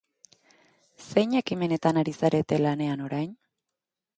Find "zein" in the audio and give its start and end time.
1.09-1.35